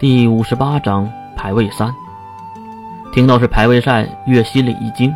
[0.00, 1.92] 第五十八章排位赛。
[3.12, 5.14] 听到是排位赛，月心里一惊。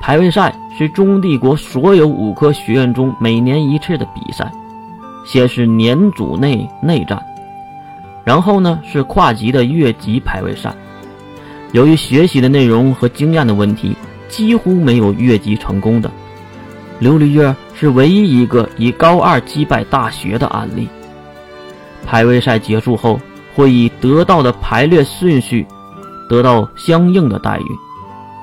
[0.00, 4.52] 排位赛是中帝国所有五科学院中每年一次的比赛，
[5.26, 7.20] 先是年组内内战，
[8.22, 10.72] 然后呢是跨级的越级排位赛。
[11.72, 13.96] 由于学习的内容和经验的问题，
[14.28, 16.08] 几乎没有越级成功的。
[17.00, 20.88] 琉璃月是唯一一个以高二击败大学的案例。
[22.06, 23.18] 排位赛结束后。
[23.58, 25.66] 会以得到的排列顺序
[26.28, 27.78] 得到相应的待遇，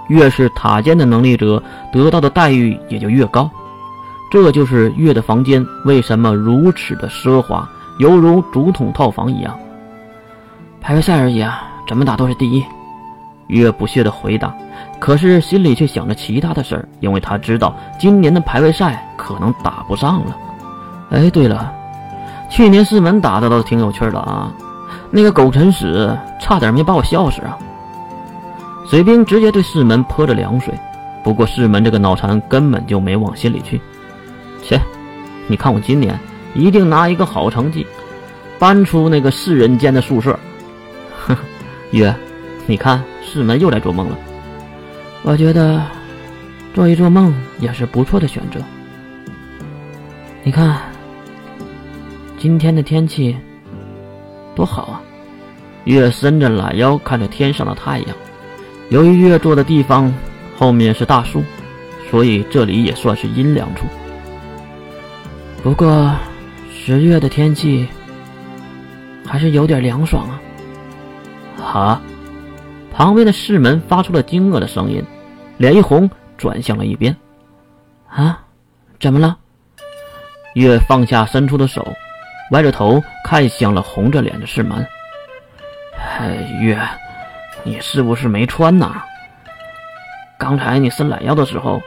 [0.09, 1.63] 越是塔尖的能力者
[1.93, 3.49] 得到的待遇也就越高。
[4.29, 7.65] 这就是月的房间为什么如此的奢华，
[7.99, 9.57] 犹如竹筒套房一样。
[10.81, 12.61] 排位赛而已啊，怎么打都是第一。
[13.47, 14.53] 月不屑地回答，
[14.99, 20.35] 可是心里却想着其他的事儿，因为他知道今年的排位赛可能打不上了。
[21.11, 21.71] 哎，对了，
[22.49, 24.51] 去年四门打的倒是挺有趣的啊。
[25.15, 27.57] 那个狗陈使差点没把我笑死啊！
[28.85, 30.73] 水兵直接对世门泼着凉水，
[31.23, 33.79] 不过世门这个脑残根本就没往心里去。
[34.61, 34.77] 切，
[35.47, 36.19] 你看我今年
[36.53, 37.87] 一定拿一个好成绩，
[38.59, 40.37] 搬出那个世人间的宿舍。
[41.17, 41.39] 呵呵，
[41.91, 42.13] 月，
[42.67, 44.17] 你看世门又来做梦了。
[45.23, 45.81] 我觉得
[46.73, 48.59] 做一做梦也是不错的选择。
[50.43, 50.81] 你看
[52.37, 53.37] 今天的天气。
[54.55, 55.01] 多好啊！
[55.85, 58.09] 月伸着懒腰看着天上的太阳。
[58.89, 60.13] 由于月坐的地方
[60.57, 61.43] 后面是大树，
[62.11, 63.85] 所以这里也算是阴凉处。
[65.63, 66.13] 不过
[66.71, 67.87] 十月的天气
[69.25, 70.39] 还是有点凉爽啊！
[71.63, 72.01] 啊！
[72.93, 75.03] 旁边的士门发出了惊愕的声音，
[75.57, 77.15] 脸一红，转向了一边。
[78.07, 78.39] 啊？
[78.99, 79.37] 怎么了？
[80.53, 81.85] 月放下伸出的手。
[82.51, 84.85] 歪着头看向了红着脸的世门。
[86.17, 86.29] 哎，
[86.61, 86.79] 月，
[87.63, 89.03] 你是不是没穿呐？
[90.37, 91.81] 刚才你伸懒腰的时候，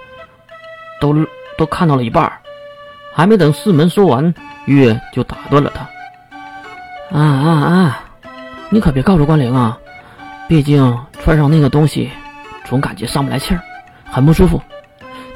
[1.00, 1.14] 都
[1.56, 2.30] 都看到了一半
[3.14, 4.34] 还没等四门说完，
[4.66, 7.18] 月就打断了他。
[7.18, 8.04] 啊啊啊！
[8.68, 9.78] 你可别告诉关灵啊，
[10.46, 12.10] 毕竟穿上那个东西，
[12.66, 13.60] 总感觉上不来气儿，
[14.04, 14.60] 很不舒服。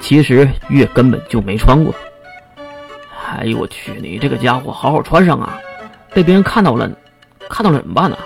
[0.01, 1.95] 其实月根本就没穿过。
[3.39, 3.93] 哎呦我去！
[4.03, 5.59] 你这个家伙，好好穿上啊！
[6.13, 6.91] 被别人看到了，
[7.49, 8.19] 看到了怎么办呢？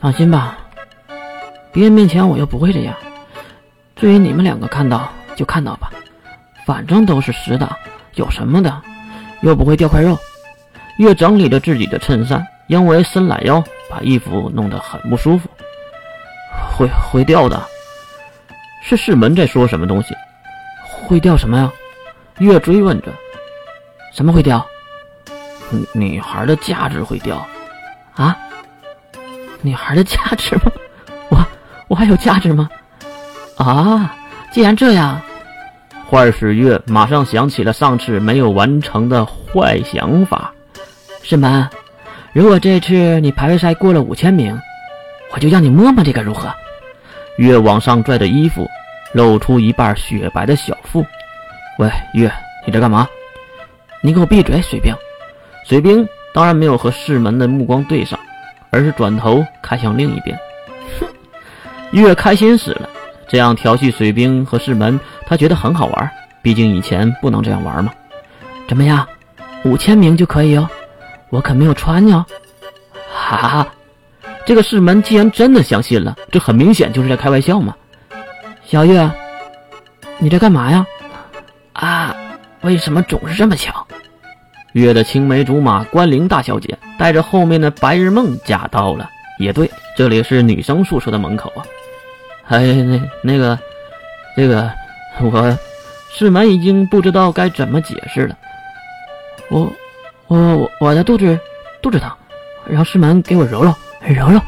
[0.00, 0.56] 放心吧，
[1.72, 2.96] 别人面前我又不会这样。
[3.94, 5.90] 至于你们两个看到就看到吧，
[6.64, 7.68] 反正都是实的，
[8.14, 8.80] 有什么的？
[9.42, 10.18] 又不会掉块肉。
[10.96, 15.50] 越整理着自己的衬衫，因为伸懒腰把衣服弄得很不舒服。
[16.72, 17.62] 会会掉的。
[18.82, 20.14] 是世门在说什么东西？
[20.90, 21.70] 会掉什么呀？
[22.38, 23.12] 越追问着。
[24.14, 24.66] 什么会掉？
[25.70, 27.46] 女女孩的价值会掉，
[28.14, 28.34] 啊？
[29.62, 30.72] 女孩的价值吗？
[31.30, 31.46] 我
[31.88, 32.68] 我还有价值吗？
[33.56, 34.16] 啊！
[34.52, 35.20] 既然这样，
[36.10, 40.52] 坏使月马上想起了上次没有完成的坏想法。
[41.22, 41.68] 师门，
[42.32, 44.58] 如果这次你排位赛过了五千名，
[45.32, 46.52] 我就让你摸摸这个如何？
[47.36, 48.66] 月往上拽着衣服，
[49.12, 51.04] 露出一半雪白的小腹。
[51.78, 52.32] 喂，月，
[52.66, 53.08] 你在干嘛？
[54.02, 54.94] 你给我闭嘴，水兵！
[55.66, 58.18] 水兵当然没有和世门的目光对上，
[58.70, 60.38] 而是转头看向另一边。
[61.00, 61.06] 哼，
[61.90, 62.88] 月开心死了，
[63.28, 66.10] 这样调戏水兵和世门，他觉得很好玩。
[66.42, 67.92] 毕竟以前不能这样玩嘛。
[68.68, 69.06] 怎么样，
[69.64, 70.68] 五千名就可以哦？
[71.28, 72.24] 我可没有穿呢。
[73.12, 73.68] 哈哈，
[74.46, 77.74] 这个世门既然真的相信了，这很明显就是在开玩笑嘛。
[78.64, 79.10] 小月，
[80.18, 80.86] 你在干嘛呀？
[81.72, 82.16] 啊？
[82.62, 83.86] 为什么总是这么巧？
[84.72, 89.08] 月的青梅竹马关灵大小姐带着后面的白日梦驾到了。
[89.38, 91.64] 也对，这里是女生宿舍的门口啊。
[92.48, 93.58] 哎，那那个，
[94.36, 94.70] 这个
[95.20, 95.58] 我
[96.12, 98.36] 世门已经不知道该怎么解释了。
[99.48, 99.72] 我
[100.26, 101.38] 我我我的肚子
[101.80, 102.10] 肚子疼，
[102.66, 103.74] 让世门给我揉揉
[104.06, 104.40] 揉揉。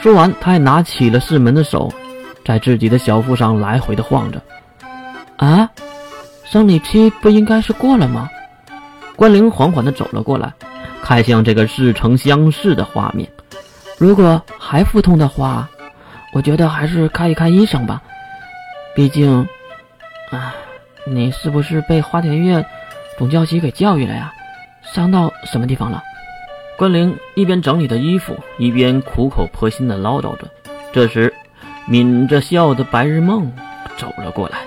[0.00, 1.92] 说完，他还拿起了世门的手，
[2.44, 4.42] 在自己的小腹上来回的晃着。
[5.36, 5.70] 啊？
[6.44, 8.28] 生理期不应该是过了吗？
[9.18, 10.52] 关灵缓缓地走了过来，
[11.02, 13.28] 看向这个似曾相识的画面。
[13.98, 15.68] 如果还腹痛的话，
[16.32, 18.00] 我觉得还是看一看医生吧。
[18.94, 19.44] 毕竟，
[20.30, 20.54] 啊，
[21.04, 22.64] 你是不是被花田月
[23.18, 24.32] 总教习给教育了呀？
[24.84, 26.00] 伤到什么地方了？
[26.76, 30.48] 关灵一边整理着衣服，一边苦口婆心地唠叨着。
[30.92, 31.34] 这时，
[31.88, 33.52] 抿着笑的白日梦
[33.96, 34.58] 走了过来，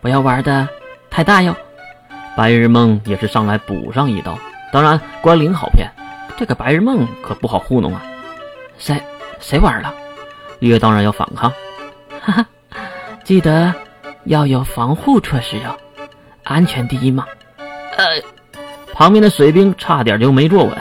[0.00, 0.66] 不要玩的。
[1.10, 1.54] 太大哟！
[2.36, 4.38] 白日梦也是上来补上一刀。
[4.72, 5.88] 当然，关灵好骗，
[6.36, 8.02] 这个白日梦可不好糊弄啊。
[8.76, 9.00] 谁
[9.38, 9.94] 谁玩了？
[10.58, 11.52] 月当然要反抗。
[12.20, 12.46] 哈哈，
[13.22, 13.72] 记得
[14.24, 15.76] 要有防护措施哦，
[16.42, 17.24] 安全第一嘛。
[17.96, 18.04] 呃，
[18.92, 20.76] 旁边的水兵差点就没坐稳。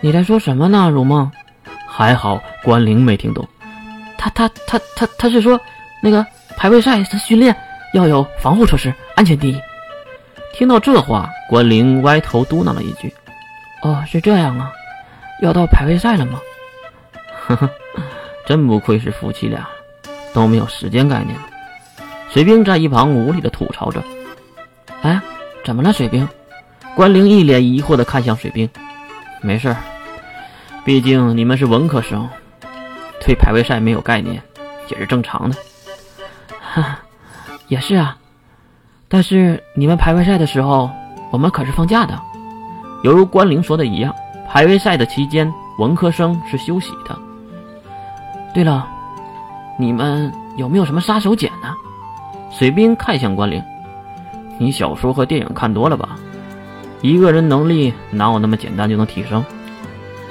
[0.00, 1.30] 你在说什么呢，如梦？
[1.88, 3.46] 还好关灵没听懂。
[4.16, 5.60] 他他他他他是说
[6.00, 6.24] 那个
[6.56, 7.56] 排位赛的训练
[7.94, 9.60] 要有防护措施，安全第一。
[10.52, 13.12] 听到这话，关灵歪头嘟囔了一句
[13.82, 14.70] ：“哦，是这样啊，
[15.40, 16.40] 要到排位赛了吗？”
[17.46, 17.70] 呵呵，
[18.46, 19.66] 真不愧是夫妻俩，
[20.32, 21.36] 都没有时间概念。
[22.30, 24.02] 水兵在一旁无力的吐槽着
[25.02, 25.20] ：“哎，
[25.64, 26.28] 怎么了，水兵？”
[26.94, 28.68] 关灵一脸疑惑的看向水兵
[29.40, 29.76] ：“没事儿，
[30.84, 32.28] 毕竟你们是文科生，
[33.20, 34.42] 对排位赛没有概念，
[34.88, 35.56] 也是正常的。”
[36.60, 36.98] 哈，
[37.68, 38.18] 也是啊。
[39.12, 40.90] 但是你们排位赛的时候，
[41.30, 42.18] 我们可是放假的。
[43.04, 44.14] 犹如关灵说的一样，
[44.48, 47.14] 排位赛的期间，文科生是休息的。
[48.54, 48.88] 对了，
[49.78, 51.74] 你们有没有什么杀手锏呢？
[52.50, 53.62] 水兵看向关灵
[54.56, 56.16] ：“你小说和电影看多了吧？
[57.02, 59.44] 一个人能力哪有那么简单就能提升？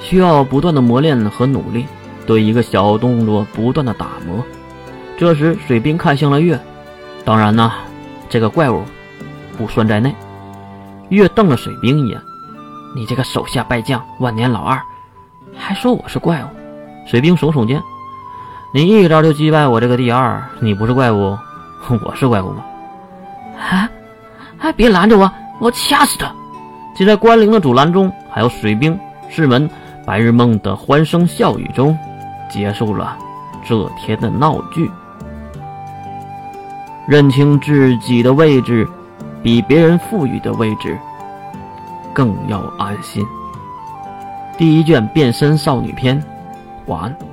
[0.00, 1.86] 需要不断的磨练和努力，
[2.26, 4.44] 对一个小动作不断的打磨。”
[5.16, 6.58] 这时，水兵看向了月
[7.24, 7.70] ：“当然呢。”
[8.32, 8.82] 这个怪物
[9.58, 10.14] 不算在内。
[11.10, 12.18] 月瞪了水兵一眼
[12.96, 14.80] ：“你这个手下败将，万年老二，
[15.54, 16.46] 还说我是怪物？”
[17.06, 17.82] 水兵耸耸肩
[18.72, 21.36] ：“你一招就击败我这个第二，你不是怪物，
[22.06, 22.64] 我是怪物吗？”
[23.60, 23.86] 啊！
[24.60, 25.30] 哎，别拦着我，
[25.60, 26.32] 我掐死他！
[26.96, 28.98] 就在关灵的阻拦中，还有水兵、
[29.28, 29.68] 士门、
[30.06, 31.98] 白日梦的欢声笑语中，
[32.48, 33.14] 结束了
[33.68, 34.90] 这天的闹剧。
[37.06, 38.88] 认清自己的位置，
[39.42, 40.98] 比别人赋予的位置
[42.12, 43.24] 更要安心。
[44.56, 46.22] 第一卷变身少女篇，
[46.86, 47.31] 晚安。